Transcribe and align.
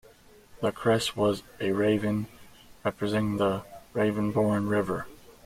The 0.63 0.71
crest 0.71 1.15
was 1.15 1.43
a 1.59 1.73
raven, 1.73 2.25
representing 2.83 3.37
the 3.37 3.61
Ravensbourne 3.93 4.67
river. 4.67 5.05